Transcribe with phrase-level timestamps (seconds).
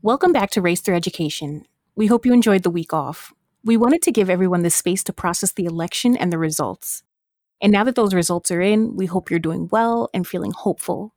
[0.00, 1.64] Welcome back to Race Through Education.
[1.96, 3.34] We hope you enjoyed the week off.
[3.64, 7.02] We wanted to give everyone the space to process the election and the results.
[7.60, 11.14] And now that those results are in, we hope you're doing well and feeling hopeful.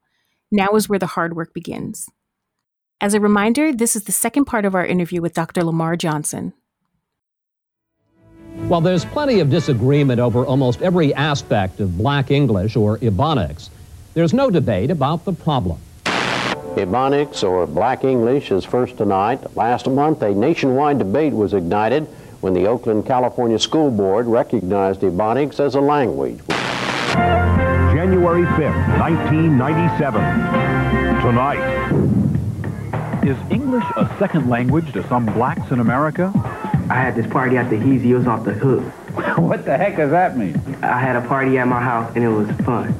[0.51, 2.09] Now is where the hard work begins.
[2.99, 5.63] As a reminder, this is the second part of our interview with Dr.
[5.63, 6.51] Lamar Johnson.
[8.67, 13.69] While there's plenty of disagreement over almost every aspect of Black English or Ebonics,
[14.15, 15.79] there's no debate about the problem.
[16.75, 19.55] Ebonics or Black English is first tonight.
[19.55, 22.07] Last month, a nationwide debate was ignited
[22.39, 26.39] when the Oakland, California School Board recognized Ebonics as a language.
[27.93, 30.21] January 5th, 1997.
[31.21, 31.61] Tonight.
[33.23, 36.31] Is English a second language to some blacks in America?
[36.89, 38.05] I had this party at the Heezy.
[38.05, 38.83] It was off the hook.
[39.37, 40.59] what the heck does that mean?
[40.81, 42.95] I had a party at my house and it was fun.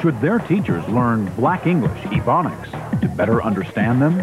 [0.00, 4.18] Should their teachers learn Black English, Ebonics, to better understand them?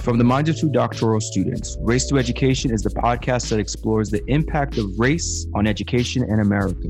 [0.00, 4.10] From the minds of two doctoral students, Race Through Education is the podcast that explores
[4.10, 6.88] the impact of race on education in America.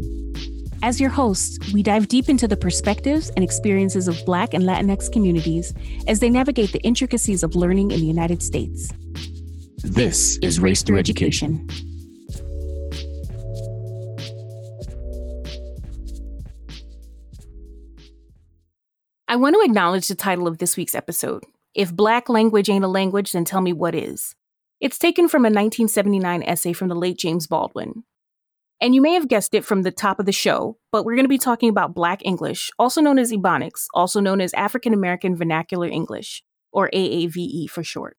[0.84, 5.12] As your hosts, we dive deep into the perspectives and experiences of Black and Latinx
[5.12, 5.72] communities
[6.08, 8.91] as they navigate the intricacies of learning in the United States.
[9.84, 11.69] This is Race Through Education.
[19.28, 21.44] I want to acknowledge the title of this week's episode.
[21.75, 24.34] If Black language ain't a language, then tell me what is.
[24.80, 28.03] It's taken from a 1979 essay from the late James Baldwin.
[28.83, 31.25] And you may have guessed it from the top of the show, but we're going
[31.25, 35.36] to be talking about Black English, also known as Ebonics, also known as African American
[35.36, 38.16] Vernacular English, or AAVE for short.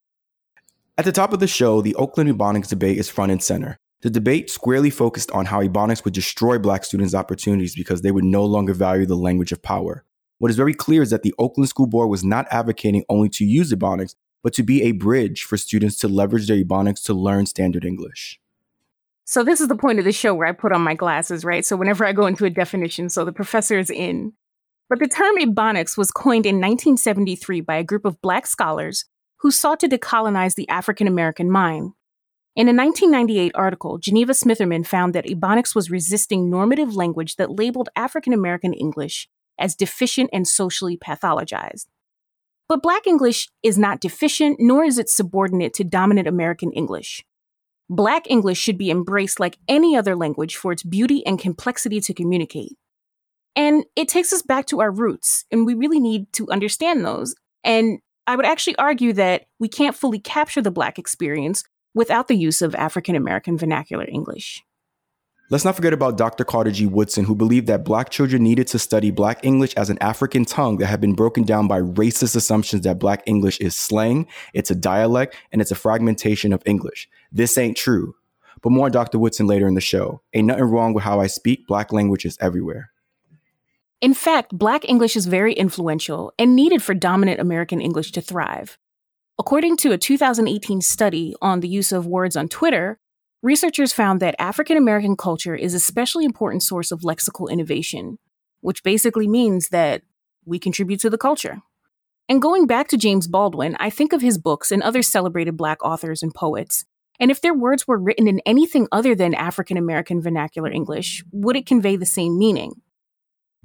[0.98, 3.78] At the top of the show, the Oakland Ebonics debate is front and center.
[4.04, 8.24] The debate squarely focused on how Ebonics would destroy Black students' opportunities because they would
[8.24, 10.06] no longer value the language of power.
[10.38, 13.44] What is very clear is that the Oakland School Board was not advocating only to
[13.44, 17.48] use Ebonics, but to be a bridge for students to leverage their Ebonics to learn
[17.48, 18.40] standard English.
[19.26, 21.66] So this is the point of the show where I put on my glasses, right?
[21.66, 24.34] So whenever I go into a definition, so the professor is in.
[24.90, 29.06] But the term Ebonics was coined in 1973 by a group of black scholars
[29.40, 31.94] who sought to decolonize the African American mind.
[32.56, 37.90] In a 1998 article, Geneva Smitherman found that Ebonics was resisting normative language that labeled
[37.96, 41.86] African American English as deficient and socially pathologized.
[42.70, 47.26] But Black English is not deficient, nor is it subordinate to dominant American English.
[47.96, 52.14] Black English should be embraced like any other language for its beauty and complexity to
[52.14, 52.72] communicate.
[53.56, 57.36] And it takes us back to our roots, and we really need to understand those.
[57.64, 62.36] And I would actually argue that we can't fully capture the Black experience without the
[62.36, 64.64] use of African American vernacular English.
[65.54, 66.44] Let's not forget about Dr.
[66.44, 66.88] Carter G.
[66.88, 70.78] Woodson, who believed that Black children needed to study Black English as an African tongue
[70.78, 74.26] that had been broken down by racist assumptions that Black English is slang,
[74.56, 77.08] it's a dialect, and it's a fragmentation of English.
[77.32, 78.16] This ain't true.
[78.64, 79.20] But more on Dr.
[79.20, 80.24] Woodson later in the show.
[80.34, 82.90] Ain't nothing wrong with how I speak, Black language is everywhere.
[84.02, 88.80] In fact, Black English is very influential and needed for dominant American English to thrive.
[89.38, 92.98] According to a 2018 study on the use of words on Twitter,
[93.44, 98.18] Researchers found that African American culture is a especially important source of lexical innovation,
[98.62, 100.02] which basically means that
[100.46, 101.58] we contribute to the culture.
[102.30, 105.84] And going back to James Baldwin, I think of his books and other celebrated Black
[105.84, 106.86] authors and poets.
[107.20, 111.58] And if their words were written in anything other than African American vernacular English, would
[111.58, 112.76] it convey the same meaning?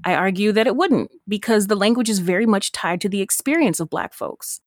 [0.04, 3.78] I argue that it wouldn't, because the language is very much tied to the experience
[3.78, 4.60] of Black folks.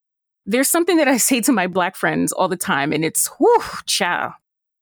[0.45, 3.61] There's something that I say to my Black friends all the time, and it's, whew,
[3.85, 4.35] chow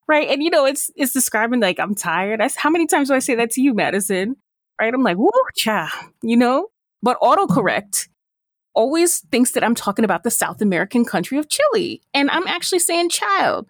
[0.09, 0.27] right?
[0.27, 2.41] And you know, it's it's describing like I'm tired.
[2.41, 4.35] That's how many times do I say that to you, Madison?
[4.81, 4.93] Right?
[4.93, 5.89] I'm like, woo, cha,
[6.21, 6.67] you know.
[7.01, 8.09] But autocorrect
[8.73, 12.79] always thinks that I'm talking about the South American country of Chile, and I'm actually
[12.79, 13.67] saying child.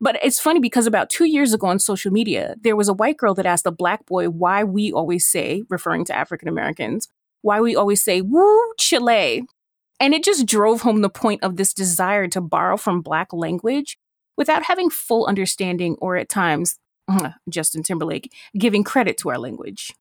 [0.00, 3.16] But it's funny because about two years ago on social media, there was a white
[3.16, 7.08] girl that asked a black boy why we always say, referring to African Americans,
[7.42, 9.44] why we always say, woo, Chile.
[9.98, 13.98] And it just drove home the point of this desire to borrow from black language
[14.38, 19.92] without having full understanding or at times, uh, Justin Timberlake, giving credit to our language.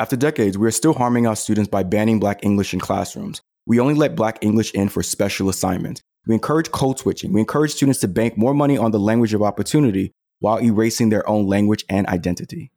[0.00, 3.42] After decades, we are still harming our students by banning Black English in classrooms.
[3.66, 6.00] We only let Black English in for special assignments.
[6.26, 7.32] We encourage code switching.
[7.32, 11.28] We encourage students to bank more money on the language of opportunity while erasing their
[11.28, 12.70] own language and identity.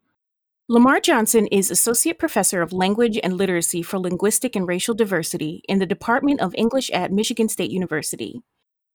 [0.68, 5.80] Lamar Johnson is Associate Professor of Language and Literacy for Linguistic and Racial Diversity in
[5.80, 8.42] the Department of English at Michigan State University.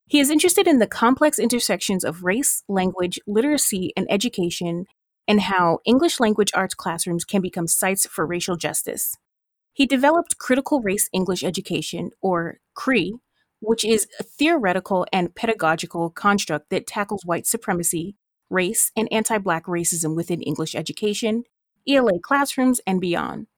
[0.09, 4.87] He is interested in the complex intersections of race, language, literacy, and education,
[5.27, 9.17] and how English language arts classrooms can become sites for racial justice.
[9.73, 13.19] He developed critical race English education, or CRE,
[13.61, 18.15] which is a theoretical and pedagogical construct that tackles white supremacy,
[18.49, 21.43] race, and anti Black racism within English education,
[21.89, 23.49] ELA classrooms, and beyond.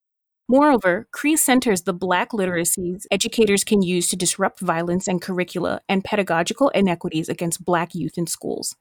[0.51, 6.03] Moreover, CRE centers the Black literacies educators can use to disrupt violence and curricula and
[6.03, 8.75] pedagogical inequities against Black youth in schools.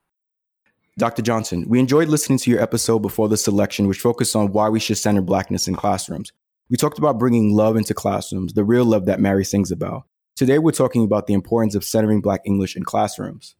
[0.97, 1.21] Dr.
[1.21, 4.81] Johnson, we enjoyed listening to your episode before the selection, which focused on why we
[4.81, 6.33] should center Blackness in classrooms.
[6.71, 10.05] We talked about bringing love into classrooms, the real love that Mary sings about.
[10.37, 13.57] Today, we're talking about the importance of centering Black English in classrooms.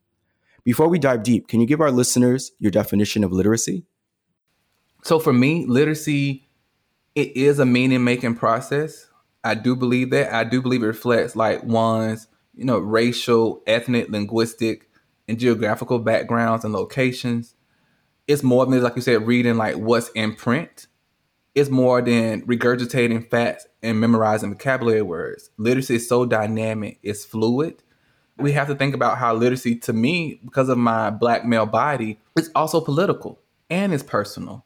[0.65, 3.85] Before we dive deep, can you give our listeners your definition of literacy?
[5.05, 6.48] So, for me, literacy
[7.19, 9.09] it is a meaning making process.
[9.43, 10.33] I do believe that.
[10.33, 14.89] I do believe it reflects like one's, you know, racial, ethnic, linguistic,
[15.27, 17.57] and geographical backgrounds and locations.
[18.29, 20.87] It's more than like you said, reading like what's in print.
[21.57, 25.51] It's more than regurgitating facts and memorizing vocabulary words.
[25.57, 27.83] Literacy is so dynamic, it's fluid.
[28.37, 32.21] We have to think about how literacy, to me, because of my black male body,
[32.37, 34.65] it's also political and it's personal.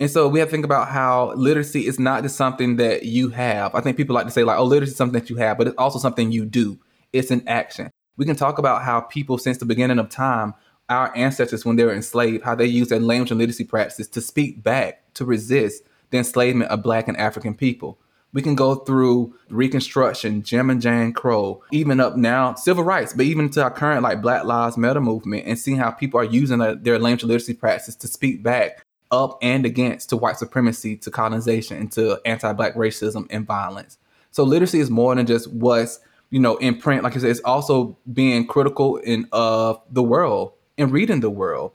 [0.00, 3.28] And so we have to think about how literacy is not just something that you
[3.28, 3.74] have.
[3.74, 5.68] I think people like to say like, oh, literacy is something that you have, but
[5.68, 6.80] it's also something you do.
[7.12, 7.90] It's an action.
[8.16, 10.54] We can talk about how people since the beginning of time,
[10.88, 14.22] our ancestors when they were enslaved, how they used their language and literacy practices to
[14.22, 17.98] speak back, to resist the enslavement of black and African people.
[18.32, 23.26] We can go through Reconstruction, Jim and Jane Crow, even up now, civil rights, but
[23.26, 26.58] even to our current like Black Lives Matter movement and seeing how people are using
[26.58, 31.76] their, language literacy practices to speak back up and against to white supremacy, to colonization,
[31.76, 33.98] and to anti-black racism and violence.
[34.30, 37.02] So literacy is more than just what's you know in print.
[37.02, 41.72] Like I said, it's also being critical in of the world and reading the world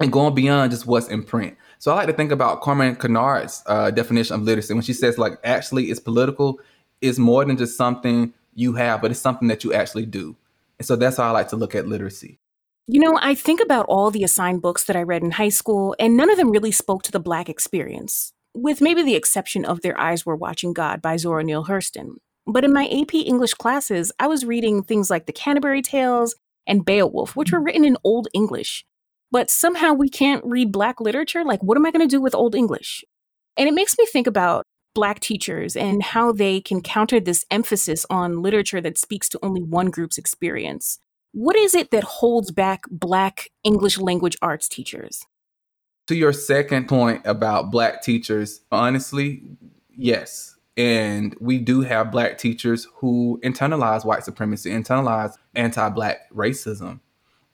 [0.00, 1.56] and going beyond just what's in print.
[1.78, 5.18] So I like to think about Carmen Kynard's uh, definition of literacy when she says
[5.18, 6.60] like actually it's political.
[7.00, 10.36] It's more than just something you have, but it's something that you actually do.
[10.78, 12.38] And so that's how I like to look at literacy.
[12.90, 15.94] You know, I think about all the assigned books that I read in high school,
[15.98, 19.82] and none of them really spoke to the Black experience, with maybe the exception of
[19.82, 22.12] Their Eyes Were Watching God by Zora Neale Hurston.
[22.46, 26.34] But in my AP English classes, I was reading things like The Canterbury Tales
[26.66, 28.86] and Beowulf, which were written in Old English.
[29.30, 31.44] But somehow we can't read Black literature?
[31.44, 33.04] Like, what am I going to do with Old English?
[33.58, 34.64] And it makes me think about
[34.94, 39.62] Black teachers and how they can counter this emphasis on literature that speaks to only
[39.62, 41.00] one group's experience.
[41.40, 45.24] What is it that holds back Black English language arts teachers?
[46.08, 49.44] To your second point about Black teachers, honestly,
[49.88, 50.56] yes.
[50.76, 56.98] And we do have Black teachers who internalize white supremacy, internalize anti Black racism.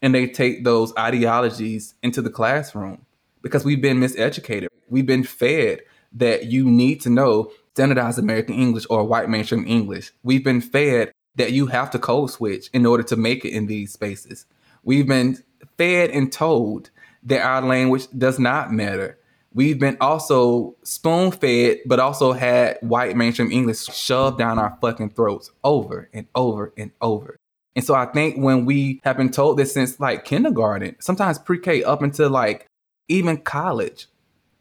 [0.00, 3.04] And they take those ideologies into the classroom
[3.42, 4.68] because we've been miseducated.
[4.88, 5.82] We've been fed
[6.14, 10.10] that you need to know standardized American English or white mainstream English.
[10.22, 13.66] We've been fed that you have to code switch in order to make it in
[13.66, 14.46] these spaces.
[14.82, 15.38] We've been
[15.76, 16.90] fed and told
[17.24, 19.18] that our language does not matter.
[19.52, 25.10] We've been also spoon fed, but also had white mainstream English shoved down our fucking
[25.10, 27.36] throats over and over and over.
[27.76, 31.58] And so I think when we have been told this since like kindergarten, sometimes pre
[31.58, 32.66] K up until like
[33.08, 34.06] even college,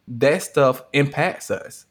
[0.07, 1.85] that stuff impacts us.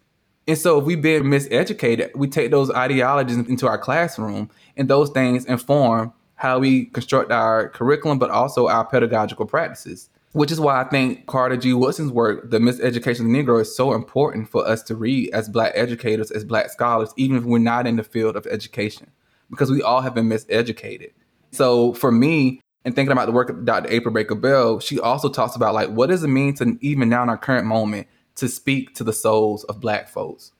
[0.48, 5.10] And so if we've been miseducated, we take those ideologies into our classroom and those
[5.10, 10.10] things inform how we construct our curriculum, but also our pedagogical practices.
[10.32, 11.74] Which is why I think Carter G.
[11.74, 15.48] Woodson's work, The Miseducation of the Negro, is so important for us to read as
[15.48, 19.10] Black educators, as Black scholars, even if we're not in the field of education,
[19.50, 21.12] because we all have been miseducated.
[21.50, 23.90] So for me, and thinking about the work of Dr.
[23.90, 27.22] April Baker Bell, she also talks about like what does it mean to even now
[27.22, 30.52] in our current moment to speak to the souls of Black folks.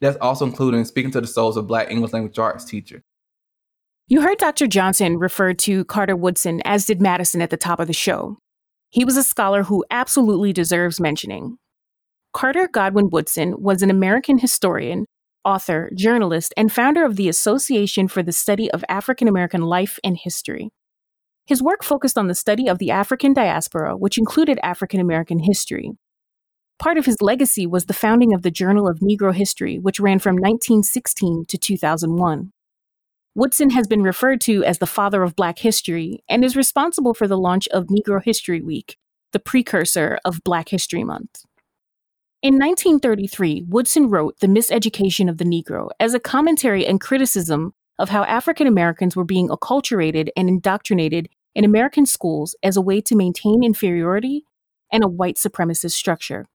[0.00, 3.02] That's also including speaking to the souls of Black English language arts teachers.
[4.06, 4.66] You heard Dr.
[4.66, 8.38] Johnson refer to Carter Woodson, as did Madison at the top of the show.
[8.90, 11.58] He was a scholar who absolutely deserves mentioning.
[12.32, 15.04] Carter Godwin Woodson was an American historian,
[15.44, 20.16] author, journalist, and founder of the Association for the Study of African American Life and
[20.16, 20.70] History.
[21.46, 25.92] His work focused on the study of the African diaspora, which included African American history.
[26.78, 30.20] Part of his legacy was the founding of the Journal of Negro History, which ran
[30.20, 32.52] from 1916 to 2001.
[33.34, 37.26] Woodson has been referred to as the father of Black history and is responsible for
[37.26, 38.96] the launch of Negro History Week,
[39.32, 41.42] the precursor of Black History Month.
[42.42, 48.10] In 1933, Woodson wrote The Miseducation of the Negro as a commentary and criticism of
[48.10, 53.16] how African Americans were being acculturated and indoctrinated in American schools as a way to
[53.16, 54.44] maintain inferiority
[54.92, 56.46] and a white supremacist structure.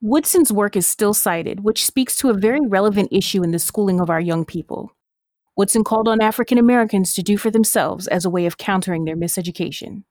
[0.00, 3.98] Woodson's work is still cited, which speaks to a very relevant issue in the schooling
[3.98, 4.92] of our young people.
[5.56, 9.16] Woodson called on African Americans to do for themselves as a way of countering their
[9.16, 10.04] miseducation.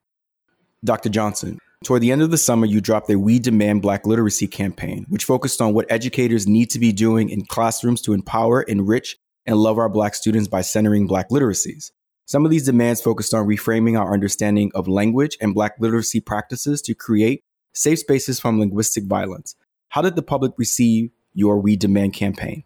[0.83, 1.07] Dr.
[1.07, 5.05] Johnson, toward the end of the summer, you dropped a We Demand Black Literacy campaign,
[5.07, 9.15] which focused on what educators need to be doing in classrooms to empower, enrich,
[9.45, 11.91] and love our Black students by centering Black literacies.
[12.25, 16.81] Some of these demands focused on reframing our understanding of language and Black literacy practices
[16.81, 19.55] to create safe spaces from linguistic violence.
[19.89, 22.63] How did the public receive your We Demand campaign?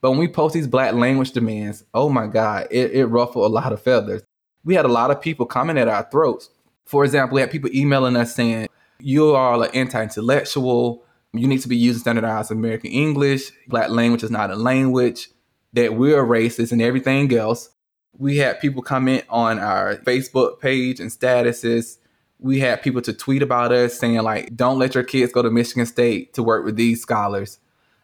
[0.00, 3.54] But when we post these black language demands, oh my God, it, it ruffled a
[3.54, 4.22] lot of feathers.
[4.64, 6.50] We had a lot of people coming at our throats.
[6.84, 8.68] For example, we had people emailing us saying,
[9.00, 11.04] You are an anti intellectual.
[11.32, 13.52] You need to be using standardized American English.
[13.68, 15.30] Black language is not a language.
[15.72, 17.70] That we're racist and everything else.
[18.18, 21.96] We had people comment on our Facebook page and statuses.
[22.42, 25.50] We had people to tweet about us saying, like, don't let your kids go to
[25.50, 27.58] Michigan State to work with these scholars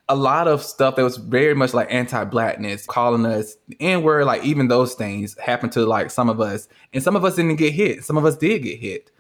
[0.09, 4.43] a lot of stuff that was very much like anti-blackness, calling us N word, like
[4.43, 7.75] even those things happened to like some of us, and some of us didn't get
[7.75, 8.05] hit.
[8.05, 9.11] Some of us did get hit.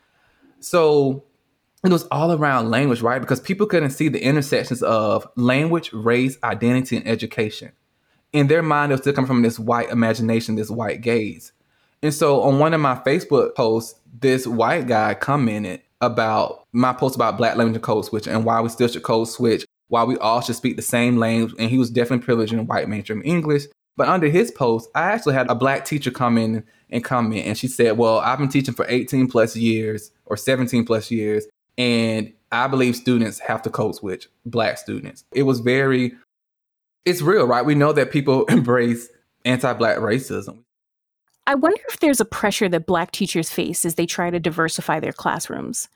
[0.61, 1.25] So
[1.85, 3.21] it was all around language, right?
[3.21, 7.73] Because people couldn't see the intersections of language, race, identity, and education.
[8.33, 11.53] In their mind, it was still coming from this white imagination, this white gaze.
[12.03, 17.17] And so on one of my Facebook posts, this white guy commented about my post
[17.17, 20.17] about black language and code switch and why we still should code switch why we
[20.19, 21.55] all should speak the same language.
[21.59, 23.65] And he was definitely privileged in white mainstream English.
[23.97, 27.59] But under his post, I actually had a black teacher come in and comment, and
[27.59, 32.33] she said, Well, I've been teaching for 18 plus years or 17 plus years, and
[32.53, 35.25] I believe students have to code switch, black students.
[35.33, 36.13] It was very,
[37.05, 37.65] it's real, right?
[37.65, 39.09] We know that people embrace
[39.45, 40.63] anti black racism.
[41.49, 45.01] I wonder if there's a pressure that black teachers face as they try to diversify
[45.01, 45.89] their classrooms.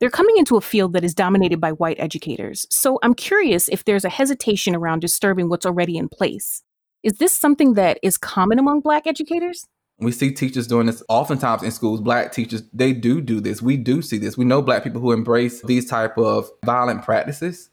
[0.00, 3.84] They're coming into a field that is dominated by white educators, so I'm curious if
[3.84, 6.64] there's a hesitation around disturbing what's already in place.
[7.04, 9.64] Is this something that is common among black educators?
[10.00, 12.00] We see teachers doing this oftentimes in schools.
[12.00, 13.62] Black teachers, they do do this.
[13.62, 14.36] We do see this.
[14.36, 17.70] We know black people who embrace these type of violent practices.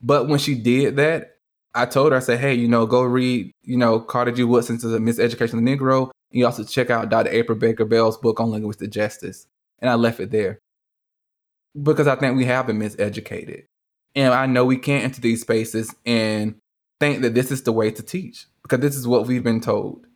[0.00, 1.36] But when she did that,
[1.74, 4.42] I told her, I said, hey, you know, go read, you know, Carter G.
[4.42, 6.10] Woodson's Miseducation of the Negro.
[6.32, 7.30] You also check out Dr.
[7.30, 9.46] April Baker Bell's book on linguistic justice.
[9.78, 10.58] And I left it there
[11.80, 13.64] because I think we have been miseducated.
[14.14, 16.56] And I know we can't enter these spaces and
[17.00, 20.06] think that this is the way to teach because this is what we've been told.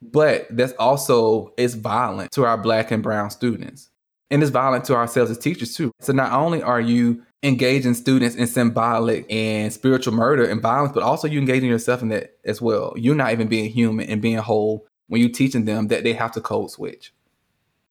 [0.00, 3.90] But that's also is violent to our black and brown students.
[4.30, 5.92] And it's violent to ourselves as teachers too.
[6.00, 11.02] So not only are you engaging students in symbolic and spiritual murder and violence, but
[11.02, 12.94] also you engaging yourself in that as well.
[12.96, 16.32] You're not even being human and being whole when you're teaching them that they have
[16.32, 17.12] to code switch.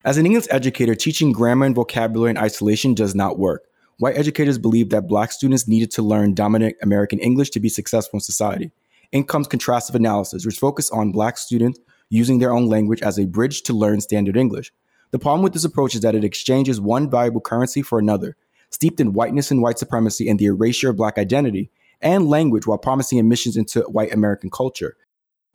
[0.04, 3.68] As an English educator, teaching grammar and vocabulary in isolation does not work.
[4.00, 8.18] White educators believed that black students needed to learn dominant American English to be successful
[8.18, 8.72] in society.
[9.12, 13.28] In comes contrastive analysis, which focus on black students using their own language as a
[13.28, 14.74] bridge to learn standard English.
[15.12, 18.36] The problem with this approach is that it exchanges one valuable currency for another,
[18.72, 21.70] steeped in whiteness and white supremacy and the erasure of black identity
[22.02, 24.98] and language while promising admissions into white American culture.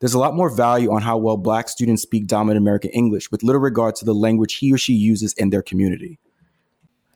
[0.01, 3.43] There's a lot more value on how well black students speak dominant American English with
[3.43, 6.19] little regard to the language he or she uses in their community.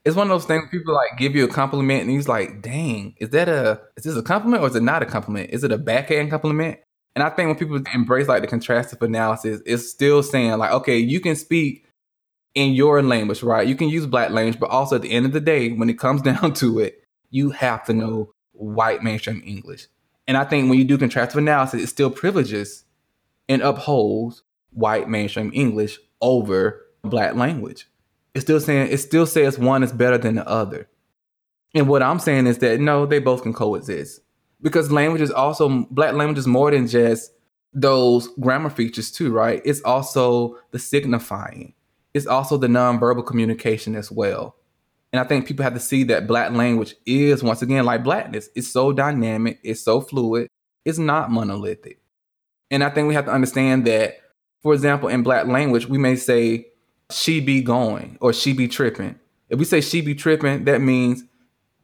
[0.05, 3.15] It's one of those things people like give you a compliment and he's like, dang,
[3.19, 5.51] is that a is this a compliment or is it not a compliment?
[5.51, 6.79] Is it a backhand compliment?
[7.15, 10.97] And I think when people embrace like the contrastive analysis, it's still saying like, okay,
[10.97, 11.85] you can speak
[12.55, 13.67] in your language, right?
[13.67, 15.99] You can use black language, but also at the end of the day, when it
[15.99, 19.87] comes down to it, you have to know white mainstream English.
[20.31, 22.85] And I think when you do contrastive analysis, it still privileges
[23.49, 27.89] and upholds white mainstream English over black language.
[28.33, 30.89] It's still saying it still says one is better than the other.
[31.75, 34.21] And what I'm saying is that no, they both can coexist.
[34.63, 37.33] Because language is also black language is more than just
[37.73, 39.61] those grammar features too, right?
[39.65, 41.75] It's also the signifying.
[42.15, 44.55] It's also the nonverbal communication as well.
[45.13, 48.49] And I think people have to see that black language is once again like blackness.
[48.55, 50.49] It's so dynamic, it's so fluid,
[50.85, 52.01] it's not monolithic.
[52.71, 54.19] And I think we have to understand that,
[54.63, 56.69] for example, in black language, we may say
[57.11, 59.19] she be going or she be tripping.
[59.49, 61.25] If we say she be tripping, that means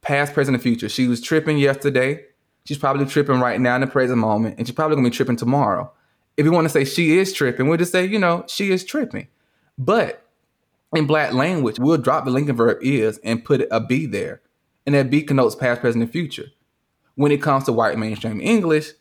[0.02, 0.88] past, present, and future.
[0.88, 2.24] She was tripping yesterday.
[2.64, 5.36] She's probably tripping right now in the present moment, and she's probably gonna be tripping
[5.36, 5.90] tomorrow.
[6.36, 8.84] If we want to say she is tripping, we'll just say, you know, she is
[8.84, 9.26] tripping.
[9.78, 10.25] But
[10.96, 14.42] in black language, we'll drop the linking verb is and put a be there.
[14.84, 16.46] And that be connotes past, present, and future.
[17.16, 18.92] When it comes to white mainstream English,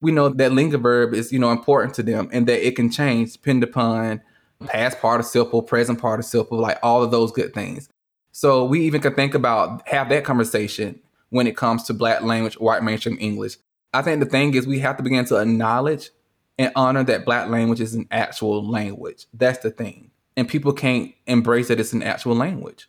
[0.00, 2.90] we know that linking verb is, you know, important to them and that it can
[2.90, 4.20] change depending upon
[4.66, 7.88] past participle, present participle, like all of those good things.
[8.32, 12.54] So we even can think about have that conversation when it comes to black language,
[12.54, 13.56] white mainstream English.
[13.92, 16.10] I think the thing is we have to begin to acknowledge
[16.58, 19.26] and honor that black language is an actual language.
[19.32, 20.10] That's the thing.
[20.36, 22.88] And people can't embrace that it's an actual language.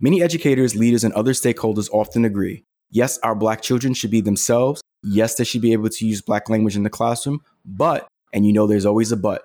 [0.00, 4.82] Many educators, leaders, and other stakeholders often agree yes, our black children should be themselves.
[5.02, 7.40] Yes, they should be able to use black language in the classroom.
[7.64, 9.42] But, and you know there's always a but,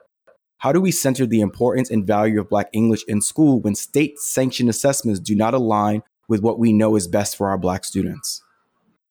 [0.57, 4.17] how do we center the importance and value of black English in school when state
[4.19, 8.41] sanctioned assessments do not align with what we know is best for our black students?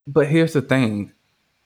[0.06, 1.12] But here's the thing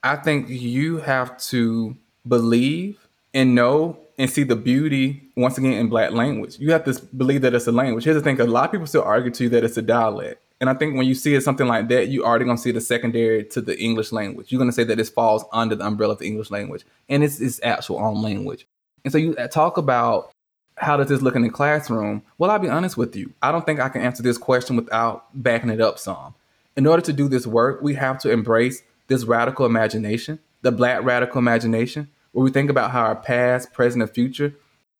[0.03, 1.97] I think you have to
[2.27, 6.59] believe and know and see the beauty once again in black language.
[6.59, 8.05] You have to believe that it's a language.
[8.05, 10.43] Here's the thing: a lot of people still argue to you that it's a dialect,
[10.61, 12.81] and I think when you see it something like that, you already gonna see the
[12.81, 14.51] secondary to the English language.
[14.51, 17.41] You're gonna say that this falls under the umbrella of the English language, and it's
[17.41, 18.67] its actual own language.
[19.05, 20.33] And so you uh, talk about
[20.77, 22.23] how does this look in the classroom?
[22.39, 23.33] Well, I'll be honest with you.
[23.43, 26.35] I don't think I can answer this question without backing it up some.
[26.77, 31.03] In order to do this work, we have to embrace this radical imagination, the black
[31.03, 34.53] radical imagination, where we think about how our past, present, and future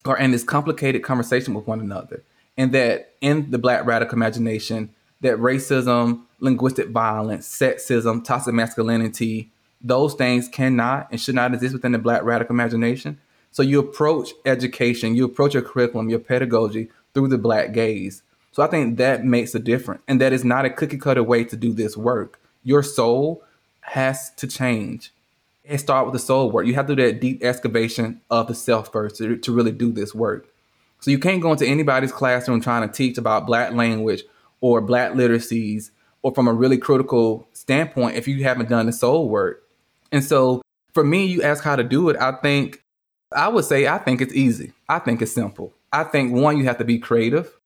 [0.05, 2.23] are in this complicated conversation with one another.
[2.57, 4.89] And that in the black radical imagination,
[5.21, 11.91] that racism, linguistic violence, sexism, toxic masculinity, those things cannot and should not exist within
[11.91, 13.19] the black radical imagination.
[13.51, 18.23] So you approach education, you approach your curriculum, your pedagogy through the black gaze.
[18.51, 20.01] So I think that makes a difference.
[20.07, 22.41] And that is not a cookie cutter way to do this work.
[22.63, 23.43] Your soul
[23.81, 25.11] has to change
[25.67, 26.65] and start with the soul work.
[26.65, 29.91] You have to do that deep excavation of the self first to, to really do
[29.91, 30.47] this work.
[30.99, 34.23] So you can't go into anybody's classroom trying to teach about black language
[34.61, 39.29] or black literacies or from a really critical standpoint if you haven't done the soul
[39.29, 39.63] work.
[40.11, 40.61] And so
[40.93, 42.83] for me, you ask how to do it, I think
[43.35, 44.73] I would say I think it's easy.
[44.89, 45.73] I think it's simple.
[45.91, 47.59] I think one, you have to be creative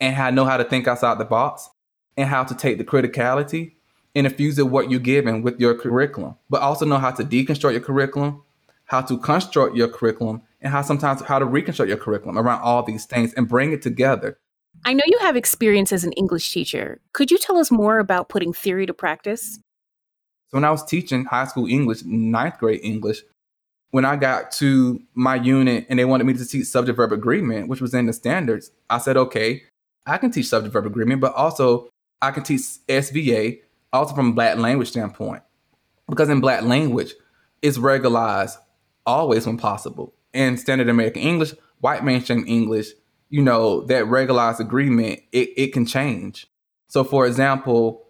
[0.00, 1.68] and how know how to think outside the box
[2.16, 3.75] and how to take the criticality
[4.16, 7.72] and infuse it what you're given with your curriculum, but also know how to deconstruct
[7.72, 8.42] your curriculum,
[8.86, 12.82] how to construct your curriculum, and how sometimes how to reconstruct your curriculum around all
[12.82, 14.38] these things and bring it together.
[14.86, 16.98] I know you have experience as an English teacher.
[17.12, 19.58] Could you tell us more about putting theory to practice?
[20.48, 23.22] So when I was teaching high school English, ninth grade English,
[23.90, 27.68] when I got to my unit and they wanted me to teach subject verb agreement,
[27.68, 29.64] which was in the standards, I said, okay,
[30.06, 31.88] I can teach subject verb agreement, but also
[32.22, 33.60] I can teach SVA,
[33.96, 35.42] also from black language standpoint.
[36.08, 37.14] Because in black language,
[37.62, 38.58] it's regularized
[39.04, 40.14] always when possible.
[40.32, 42.88] In standard American English, white mainstream English,
[43.28, 46.46] you know, that regularized agreement, it, it can change.
[46.88, 48.06] So for example,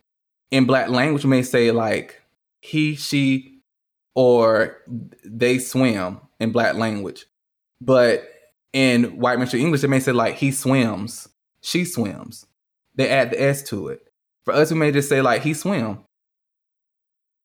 [0.50, 2.20] in black language, we may say like
[2.60, 3.60] he, she,
[4.14, 4.76] or
[5.24, 7.26] they swim in black language.
[7.80, 8.28] But
[8.72, 11.28] in white mainstream English, they may say like he swims,
[11.60, 12.46] she swims.
[12.94, 14.05] They add the S to it.
[14.46, 15.98] For us, we may just say like he swim.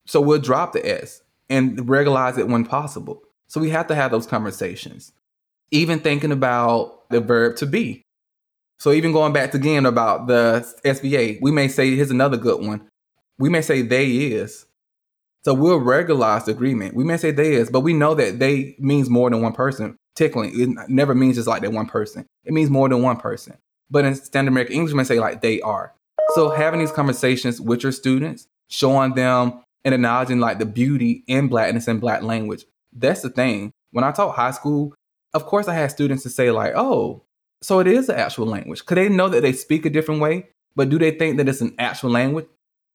[0.06, 3.24] So we'll drop the S and regularize it when possible.
[3.48, 5.12] So we have to have those conversations.
[5.72, 8.04] Even thinking about the verb to be.
[8.80, 12.66] So even going back to again about the SVA, we may say here's another good
[12.66, 12.88] one.
[13.38, 14.66] We may say they is.
[15.44, 16.96] So we'll regularize the agreement.
[16.96, 19.98] We may say they is, but we know that they means more than one person.
[20.16, 22.28] Tickling, it never means just like that one person.
[22.44, 23.58] It means more than one person.
[23.90, 25.94] But in standard American English, we may say like they are.
[26.36, 31.48] So having these conversations with your students, showing them and acknowledging like the beauty in
[31.48, 32.66] blackness and black language.
[32.94, 33.72] That's the thing.
[33.92, 34.94] When I taught high school,
[35.34, 37.24] of course I had students to say like, oh,
[37.62, 38.86] so it is an actual language.
[38.86, 40.48] Could they know that they speak a different way?
[40.76, 42.48] But do they think that it's an actual language?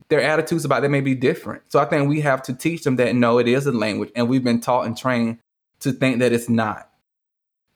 [0.09, 1.63] Their attitudes about it may be different.
[1.69, 4.29] So I think we have to teach them that no, it is a language, and
[4.29, 5.39] we've been taught and trained
[5.81, 6.91] to think that it's not.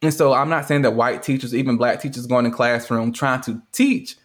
[0.02, 3.42] And so I'm not saying that white teachers, even black teachers, going in classroom trying
[3.42, 4.16] to teach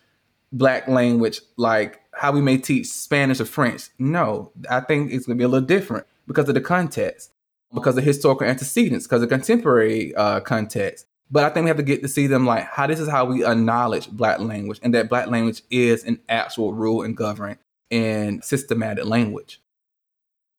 [0.56, 3.90] black language like how we may teach Spanish or French.
[4.00, 7.32] No, I think it's going to be a little different because of the context,
[7.74, 11.06] because of historical antecedents, because of contemporary uh, context.
[11.30, 13.26] But I think we have to get to see them like how this is how
[13.26, 17.58] we acknowledge black language and that black language is an actual rule and govern
[17.92, 19.62] and systematic language.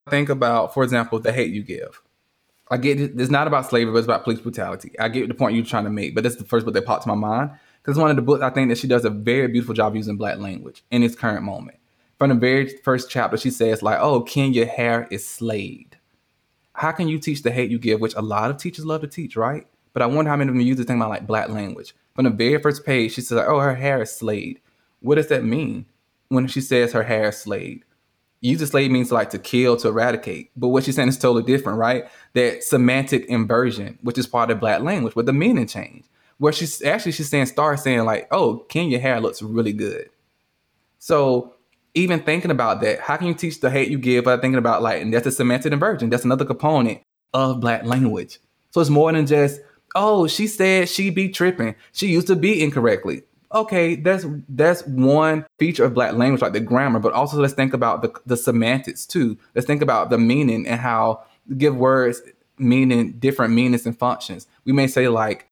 [0.09, 2.01] Think about, for example, the hate you give.
[2.69, 4.91] I get it, it's not about slavery, but it's about police brutality.
[4.99, 7.03] I get the point you're trying to make, but that's the first book that popped
[7.03, 7.51] to my mind
[7.87, 10.17] because one of the books I think that she does a very beautiful job using
[10.17, 11.77] black language in its current moment.
[12.17, 15.97] From the very first chapter, she says like, "Oh, Kenya hair is slayed."
[16.73, 19.07] How can you teach the hate you give, which a lot of teachers love to
[19.07, 19.65] teach, right?
[19.93, 21.95] But I wonder how many of them use this thing about like black language.
[22.13, 24.59] From the very first page, she says, "Oh, her hair is slayed."
[24.99, 25.85] What does that mean
[26.27, 27.85] when she says her hair is slayed?
[28.41, 30.51] use a slave means like to kill, to eradicate.
[30.55, 32.05] But what she's saying is totally different, right?
[32.33, 36.05] That semantic inversion, which is part of black language, where the meaning change.
[36.39, 40.09] Where she's actually she's saying start saying like, oh, Ken, your hair looks really good.
[40.99, 41.55] So
[41.93, 44.81] even thinking about that, how can you teach the hate you give by thinking about
[44.81, 46.09] like, and that's a semantic inversion.
[46.09, 47.01] That's another component
[47.33, 48.39] of black language.
[48.71, 49.61] So it's more than just,
[49.95, 51.75] oh, she said she be tripping.
[51.91, 53.23] She used to be incorrectly
[53.53, 57.73] okay, that's that's one feature of black language, like the grammar, but also let's think
[57.73, 59.37] about the, the semantics too.
[59.55, 61.23] Let's think about the meaning and how
[61.57, 62.21] give words
[62.57, 64.47] meaning different meanings and functions.
[64.65, 65.47] We may say like,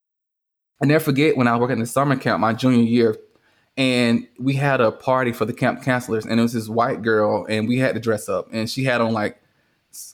[0.81, 3.17] I never forget when I worked in the summer camp my junior year,
[3.77, 7.45] and we had a party for the camp counselors, and it was this white girl,
[7.49, 9.41] and we had to dress up, and she had on like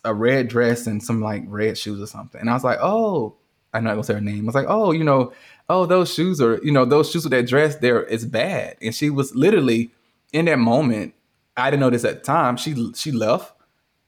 [0.03, 3.35] a red dress and some like red shoes or something, and I was like, oh,
[3.73, 4.43] I'm not gonna say her name.
[4.43, 5.31] I was like, oh, you know,
[5.69, 8.75] oh, those shoes are, you know, those shoes with that dress there is bad.
[8.81, 9.91] And she was literally
[10.33, 11.13] in that moment.
[11.55, 12.57] I didn't know this at the time.
[12.57, 13.53] She she left,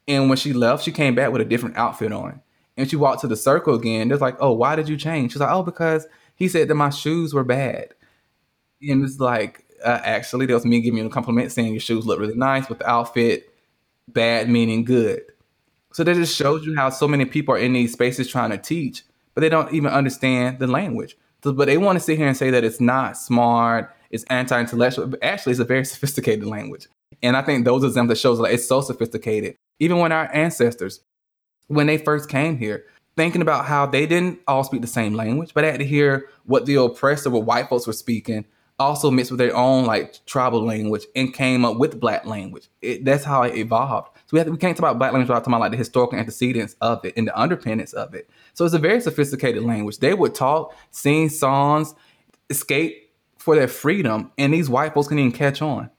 [0.08, 2.42] and when she left, she came back with a different outfit on.
[2.76, 4.08] And she walked to the circle again.
[4.08, 5.32] They're like, oh, why did you change?
[5.32, 7.94] She's like, oh, because he said that my shoes were bad.
[8.82, 12.06] And it's like, uh, actually, that was me giving you a compliment saying your shoes
[12.06, 13.50] look really nice, with the outfit
[14.08, 15.22] bad meaning good.
[15.94, 18.58] So that just shows you how so many people are in these spaces trying to
[18.58, 21.16] teach, but they don't even understand the language.
[21.44, 25.14] So, but they want to sit here and say that it's not smart, it's anti-intellectual.
[25.22, 26.88] Actually, it's a very sophisticated language.
[27.22, 29.56] And I think those examples that shows like it's so sophisticated.
[29.80, 31.02] Even when our ancestors,
[31.68, 35.54] when they first came here, thinking about how they didn't all speak the same language,
[35.54, 38.46] but I had to hear what the oppressor, what white folks were speaking,
[38.80, 42.70] also mixed with their own like tribal language and came up with black language.
[42.82, 44.10] It, that's how it evolved.
[44.26, 45.78] So we, have to, we can't talk about black language without talking about like the
[45.78, 48.30] historical antecedents of it and the underpinnings of it.
[48.54, 50.00] So it's a very sophisticated language.
[50.00, 51.94] They would talk, sing songs,
[52.50, 55.90] escape for their freedom, and these white folks can even catch on.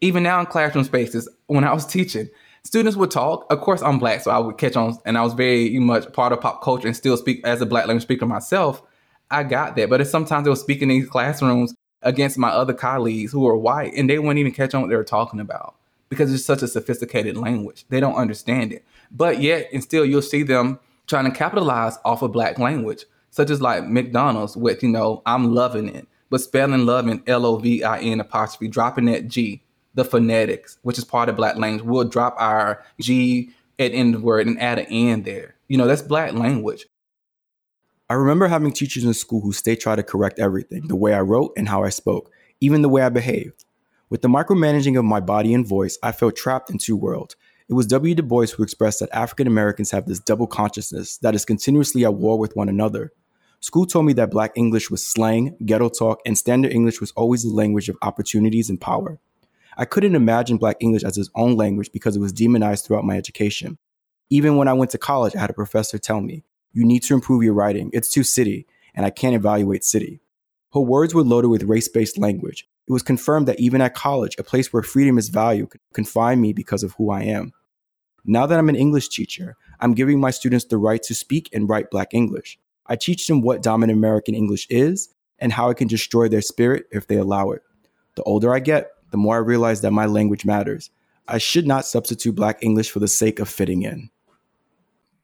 [0.00, 2.28] Even now in classroom spaces, when I was teaching,
[2.68, 3.46] students would talk.
[3.50, 6.34] Of course, I'm black, so I would catch on, and I was very much part
[6.34, 8.82] of pop culture and still speak as a black language speaker myself.
[9.30, 13.32] I got that, but sometimes they were speaking in these classrooms against my other colleagues
[13.32, 15.76] who were white, and they wouldn't even catch on what they were talking about
[16.10, 17.86] because it's such a sophisticated language.
[17.88, 18.84] They don't understand it.
[19.10, 23.48] But yet, and still, you'll see them trying to capitalize off of black language, such
[23.48, 27.82] as like McDonald's with, you know, I'm loving it, but spelling loving L O V
[27.82, 29.62] I N apostrophe, dropping that G,
[29.94, 31.84] the phonetics, which is part of black language.
[31.84, 35.56] We'll drop our G at end of word and add an N there.
[35.68, 36.86] You know, that's black language.
[38.10, 41.20] I remember having teachers in school who stay try to correct everything the way I
[41.20, 43.64] wrote and how I spoke, even the way I behaved.
[44.08, 47.36] With the micromanaging of my body and voice, I felt trapped in two worlds
[47.68, 48.14] it was W.
[48.14, 52.14] Du Bois who expressed that African Americans have this double consciousness that is continuously at
[52.14, 53.12] war with one another.
[53.60, 57.42] School told me that Black English was slang, ghetto talk, and Standard English was always
[57.42, 59.18] the language of opportunities and power.
[59.78, 63.16] I couldn't imagine Black English as its own language because it was demonized throughout my
[63.16, 63.78] education.
[64.28, 67.14] Even when I went to college, I had a professor tell me, You need to
[67.14, 67.88] improve your writing.
[67.92, 70.20] It's too city, and I can't evaluate city.
[70.74, 72.68] Her words were loaded with race based language.
[72.88, 76.40] It was confirmed that even at college, a place where freedom is valued could confine
[76.40, 77.52] me because of who I am.
[78.24, 81.68] Now that I'm an English teacher, I'm giving my students the right to speak and
[81.68, 82.58] write Black English.
[82.86, 86.86] I teach them what dominant American English is and how it can destroy their spirit
[86.90, 87.62] if they allow it.
[88.16, 90.90] The older I get, the more I realize that my language matters.
[91.26, 94.10] I should not substitute Black English for the sake of fitting in.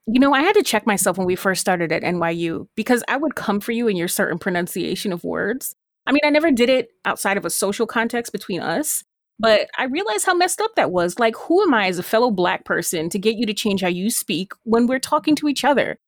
[0.06, 3.16] You know, I had to check myself when we first started at NYU because I
[3.16, 5.74] would come for you in your certain pronunciation of words.
[6.06, 9.02] I mean, I never did it outside of a social context between us,
[9.38, 11.18] but I realized how messed up that was.
[11.18, 13.88] Like, who am I as a fellow black person to get you to change how
[13.88, 15.98] you speak when we're talking to each other?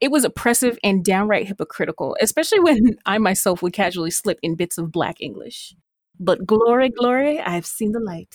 [0.00, 4.78] It was oppressive and downright hypocritical, especially when I myself would casually slip in bits
[4.78, 5.74] of black English.
[6.18, 8.34] But glory, glory, I've seen the light.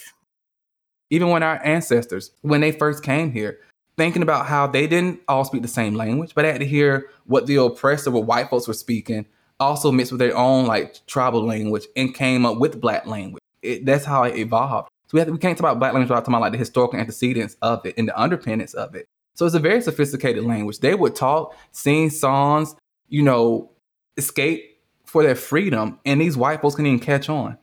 [1.10, 3.60] Even when our ancestors, when they first came here,
[3.98, 7.48] thinking about how they didn't all speak the same language, but had to hear what
[7.48, 9.26] the oppressor, what white folks were speaking,
[9.60, 13.86] also mixed with their own like tribal language and came up with black language it,
[13.86, 14.90] that's how it evolved.
[15.08, 17.00] So we to, we can't talk about black language without talking about like the historical
[17.00, 19.08] antecedents of it and the underpinnings of it.
[19.36, 20.80] So it's a very sophisticated language.
[20.80, 22.76] They would talk, sing songs,
[23.08, 23.72] you know,
[24.18, 27.58] escape for their freedom, and these white folks can even catch on.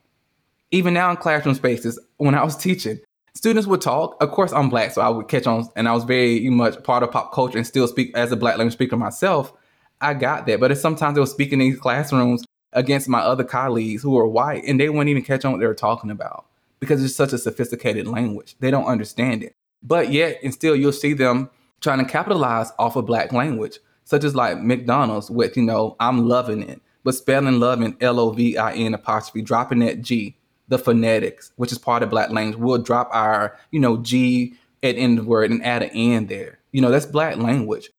[0.71, 2.99] Even now in classroom spaces, when I was teaching,
[3.33, 4.17] students would talk.
[4.21, 7.03] Of course, I'm black, so I would catch on, and I was very much part
[7.03, 9.53] of pop culture and still speak as a black language speaker myself.
[10.01, 14.03] I got that, but sometimes they were speaking in these classrooms against my other colleagues
[14.03, 16.45] who are white and they wouldn't even catch on what they were talking about
[16.79, 18.55] because it's such a sophisticated language.
[18.59, 19.55] They don't understand it.
[19.81, 21.49] But yet, and still, you'll see them
[21.81, 26.27] trying to capitalize off of black language, such as like McDonald's with, you know, I'm
[26.27, 30.36] loving it, but spelling loving L O V I N apostrophe, dropping that G,
[30.67, 32.59] the phonetics, which is part of black language.
[32.59, 36.27] We'll drop our, you know, G at the end of word and add an N
[36.27, 36.59] there.
[36.71, 37.89] You know, that's black language.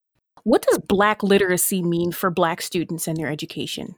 [0.45, 3.95] What does black literacy mean for black students and their education?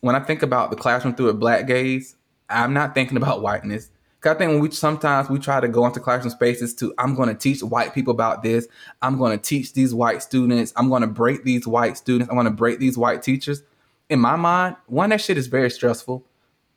[0.00, 2.16] When I think about the classroom through a black gaze,
[2.48, 3.90] I'm not thinking about whiteness.
[4.24, 7.28] I think when we sometimes we try to go into classroom spaces to I'm going
[7.28, 8.66] to teach white people about this.
[9.02, 10.72] I'm going to teach these white students.
[10.76, 12.28] I'm going to break these white students.
[12.28, 13.62] I'm going to break these white teachers.
[14.08, 16.24] In my mind, one that shit is very stressful.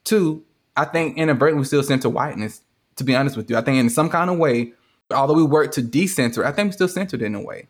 [0.04, 0.44] Two,
[0.80, 2.62] I think inadvertently we still center whiteness.
[2.96, 4.72] To be honest with you, I think in some kind of way,
[5.12, 7.68] although we work to decenter, I think we still centered in a way.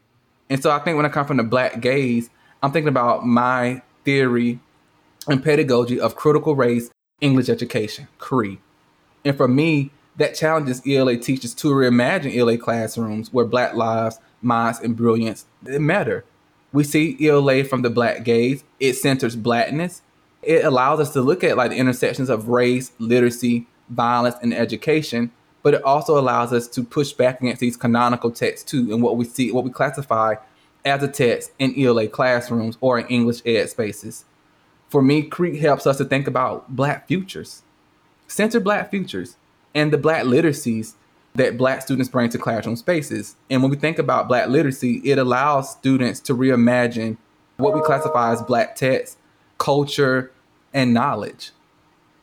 [0.48, 2.30] And so I think when I come from the black gaze,
[2.62, 4.60] I'm thinking about my theory
[5.28, 8.58] and pedagogy of critical race English education, CRE.
[9.26, 14.80] And for me, that challenges ELA teachers to reimagine ELA classrooms where Black lives, minds,
[14.82, 16.26] and brilliance matter.
[16.72, 18.64] We see ELA from the Black gaze.
[18.80, 20.04] It centers Blackness.
[20.50, 25.32] It allows us to look at like the intersections of race, literacy, violence, and education.
[25.62, 29.16] But it also allows us to push back against these canonical texts too, and what
[29.16, 30.36] we see, what we classify
[30.84, 34.26] as a text in ELA classrooms or in English ed spaces.
[34.88, 37.62] For me, CRE helps us to think about Black futures
[38.32, 39.38] center black futures
[39.76, 40.94] and the black literacies
[41.36, 43.36] that black students bring to classroom spaces.
[43.50, 47.18] And when we think about black literacy, it allows students to reimagine
[47.58, 49.18] what we classify as black text,
[49.58, 50.32] culture,
[50.74, 51.52] and knowledge.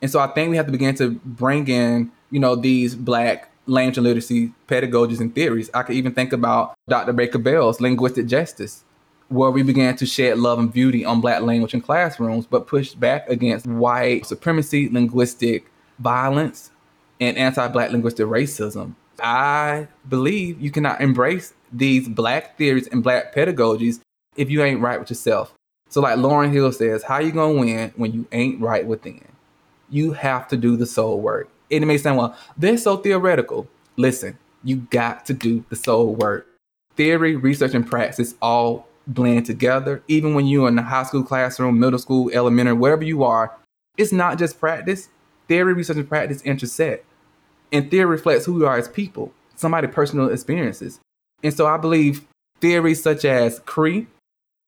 [0.02, 3.50] And so I think we have to begin to bring in, you know, these black
[3.66, 5.70] language and literacy pedagogies and theories.
[5.74, 7.12] I could even think about Dr.
[7.12, 8.84] Baker Bell's linguistic justice,
[9.28, 13.00] where we began to shed love and beauty on black language in classrooms, but pushed
[13.00, 15.66] back against white supremacy, linguistic
[15.98, 16.70] violence
[17.20, 18.94] and anti-black linguistic racism.
[19.20, 24.00] I believe you cannot embrace these black theories and black pedagogies
[24.36, 25.54] if you ain't right with yourself.
[25.88, 29.24] So like Lauryn Hill says, how you gonna win when you ain't right within?
[29.88, 31.48] You have to do the soul work.
[31.70, 33.68] And it may sound, well, they're so theoretical.
[33.96, 36.46] Listen, you got to do the soul work.
[36.96, 40.02] Theory, research, and practice all blend together.
[40.08, 43.56] Even when you're in the high school classroom, middle school, elementary, wherever you are,
[43.96, 45.08] it's not just practice,
[45.48, 47.04] Theory, research, and practice intersect.
[47.72, 51.00] And theory reflects who we are as people, somebody's personal experiences.
[51.42, 52.26] And so I believe
[52.60, 54.06] theories such as CRE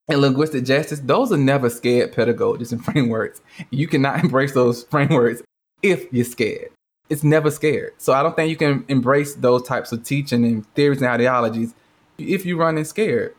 [0.09, 3.41] and linguistic justice, those are never scared pedagogies and frameworks.
[3.71, 5.43] You cannot embrace those frameworks
[5.83, 6.71] if you're scared.
[7.09, 7.93] It's never scared.
[7.99, 11.75] So I don't think you can embrace those types of teaching and theories and ideologies
[12.19, 13.35] if you run in scared.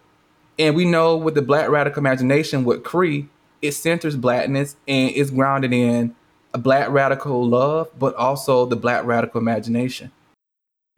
[0.58, 3.27] And we know with the Black radical imagination, with CRE,
[3.62, 6.15] it centers blackness and is grounded in
[6.53, 10.12] a black radical love, but also the black radical imagination.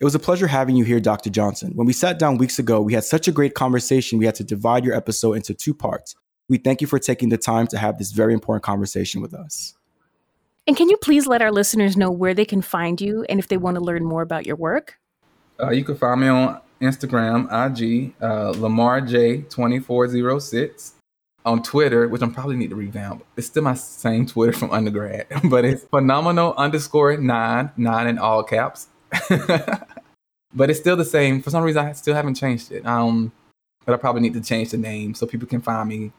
[0.02, 1.30] It was a pleasure having you here, Dr.
[1.30, 1.74] Johnson.
[1.76, 4.44] When we sat down weeks ago, we had such a great conversation, we had to
[4.44, 6.16] divide your episode into two parts.
[6.50, 9.76] We thank you for taking the time to have this very important conversation with us.
[10.66, 13.48] And can you please let our listeners know where they can find you and if
[13.48, 14.98] they want to learn more about your work?
[15.62, 20.94] Uh, you can find me on Instagram, IG, uh, Lamar J2406
[21.46, 23.24] on Twitter, which I'm probably need to revamp.
[23.38, 28.42] It's still my same Twitter from undergrad, but it's phenomenal underscore nine, nine in all
[28.44, 28.88] caps.
[30.54, 31.42] but it's still the same.
[31.42, 32.86] For some reason, I still haven't changed it.
[32.86, 33.32] Um,
[33.86, 36.12] but I probably need to change the name so people can find me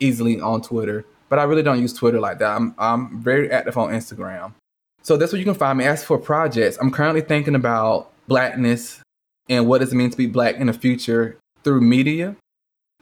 [0.00, 1.04] easily on Twitter.
[1.28, 2.56] But I really don't use Twitter like that.
[2.56, 4.54] I'm I'm very active on Instagram.
[5.02, 5.84] So that's where you can find me.
[5.84, 9.00] As for projects, I'm currently thinking about blackness
[9.48, 12.36] and what does it mean to be black in the future through media.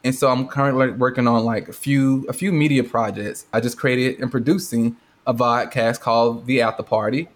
[0.05, 3.46] And so I'm currently working on like a few a few media projects.
[3.53, 4.96] I just created and producing
[5.27, 7.29] a podcast called The After Party.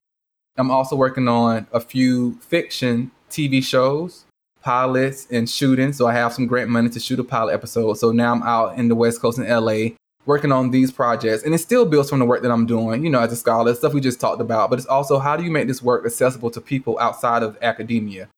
[0.56, 4.24] I'm also working on a few fiction TV shows,
[4.62, 5.92] pilots, and shooting.
[5.92, 7.94] So I have some grant money to shoot a pilot episode.
[7.94, 11.44] So now I'm out in the West Coast in LA working on these projects.
[11.44, 13.74] And it still builds from the work that I'm doing, you know, as a scholar,
[13.74, 14.70] stuff we just talked about.
[14.70, 18.28] But it's also how do you make this work accessible to people outside of academia?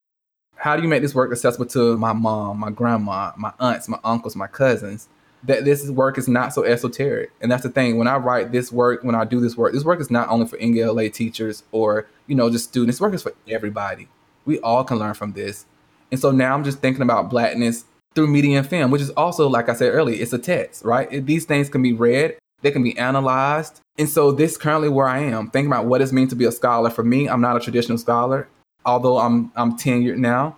[0.63, 3.99] how do you make this work accessible to my mom, my grandma, my aunts, my
[4.05, 5.09] uncles, my cousins?
[5.43, 7.33] That this work is not so esoteric.
[7.41, 7.99] And that's the thing.
[7.99, 10.47] When I write this work, when I do this work, this work is not only
[10.47, 12.99] for NGLA teachers or, you know, just students.
[12.99, 14.07] This work is for everybody.
[14.45, 15.67] We all can learn from this.
[16.11, 19.49] And so now I'm just thinking about blackness through media and film, which is also,
[19.49, 21.25] like I said earlier, it's a text, right?
[21.25, 23.81] These things can be read, they can be analyzed.
[23.99, 26.53] And so this currently where I am, thinking about what it means to be a
[26.53, 26.91] scholar.
[26.91, 28.49] For me, I'm not a traditional scholar
[28.85, 30.57] although I'm I'm tenured now.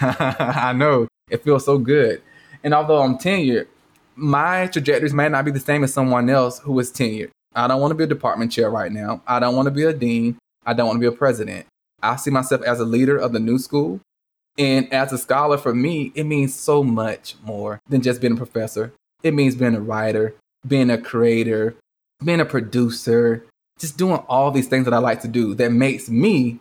[0.00, 2.22] I know it feels so good,
[2.62, 3.66] and although I'm tenured,
[4.14, 7.30] my trajectories may not be the same as someone else who is tenured.
[7.54, 9.22] I don't want to be a department chair right now.
[9.26, 10.38] I don't want to be a dean.
[10.64, 11.66] I don't want to be a president.
[12.02, 14.00] I see myself as a leader of the new school.
[14.56, 18.36] And as a scholar, for me, it means so much more than just being a
[18.36, 18.92] professor.
[19.22, 20.34] It means being a writer,
[20.66, 21.76] being a creator,
[22.24, 23.44] being a producer,
[23.78, 26.58] just doing all these things that I like to do that makes me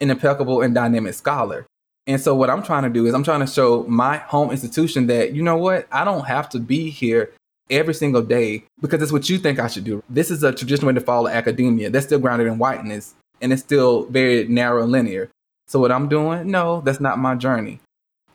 [0.00, 1.66] an impeccable and dynamic scholar.
[2.06, 5.06] And so what I'm trying to do is I'm trying to show my home institution
[5.06, 7.32] that, you know what, I don't have to be here
[7.70, 10.02] every single day because it's what you think I should do.
[10.08, 11.90] This is a traditional way to follow academia.
[11.90, 15.30] That's still grounded in whiteness and it's still very narrow and linear.
[15.66, 17.80] So what I'm doing, no, that's not my journey.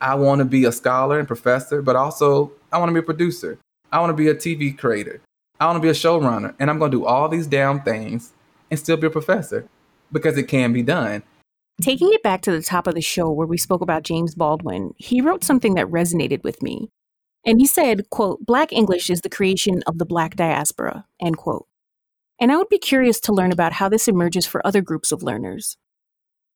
[0.00, 3.02] I want to be a scholar and professor, but also I want to be a
[3.02, 3.58] producer.
[3.92, 5.20] I want to be a TV creator.
[5.58, 6.54] I want to be a showrunner.
[6.58, 8.32] And I'm going to do all these damn things
[8.70, 9.68] and still be a professor
[10.10, 11.22] because it can be done.
[11.82, 14.94] Taking it back to the top of the show where we spoke about James Baldwin,
[14.96, 16.90] he wrote something that resonated with me.
[17.44, 21.66] And he said, quote, Black English is the creation of the Black diaspora, end quote.
[22.38, 25.22] And I would be curious to learn about how this emerges for other groups of
[25.22, 25.76] learners.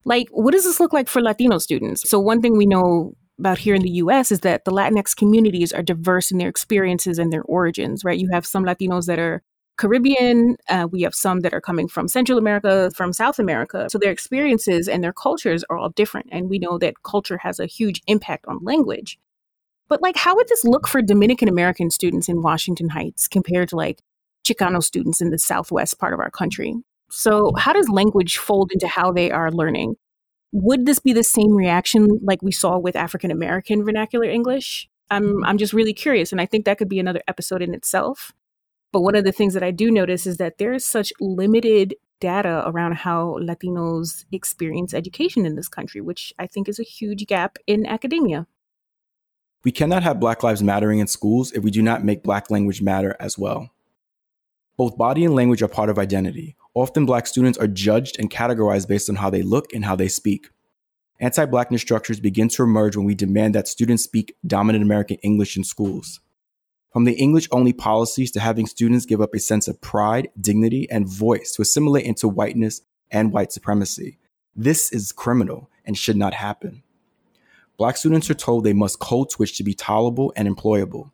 [0.05, 2.09] Like, what does this look like for Latino students?
[2.09, 5.73] So, one thing we know about here in the US is that the Latinx communities
[5.73, 8.19] are diverse in their experiences and their origins, right?
[8.19, 9.43] You have some Latinos that are
[9.77, 13.89] Caribbean, uh, we have some that are coming from Central America, from South America.
[13.91, 16.29] So their experiences and their cultures are all different.
[16.31, 19.19] And we know that culture has a huge impact on language.
[19.95, 23.77] But, like, how would this look for Dominican American students in Washington Heights compared to
[23.77, 24.01] like
[24.45, 26.75] Chicano students in the Southwest part of our country?
[27.11, 29.95] So, how does language fold into how they are learning?
[30.51, 34.89] Would this be the same reaction like we saw with African American vernacular English?
[35.11, 38.33] I'm I'm just really curious, and I think that could be another episode in itself.
[38.93, 41.95] But one of the things that I do notice is that there is such limited
[42.19, 47.29] data around how Latinos experience education in this country, which I think is a huge
[47.29, 48.49] gap in academia.
[49.65, 52.83] We cannot have Black Lives Mattering in schools if we do not make Black language
[52.83, 53.71] matter as well.
[54.77, 56.55] Both body and language are part of identity.
[56.75, 60.09] Often, Black students are judged and categorized based on how they look and how they
[60.09, 60.51] speak.
[61.19, 65.57] Anti Blackness structures begin to emerge when we demand that students speak dominant American English
[65.57, 66.21] in schools.
[66.93, 70.89] From the English only policies to having students give up a sense of pride, dignity,
[70.91, 74.19] and voice to assimilate into whiteness and white supremacy.
[74.55, 76.84] This is criminal and should not happen.
[77.77, 81.11] Black students are told they must code switch to be tolerable and employable.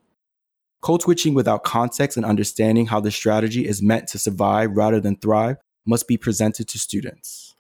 [0.83, 5.17] Code switching without context and understanding how the strategy is meant to survive rather than
[5.17, 7.55] thrive must be presented to students.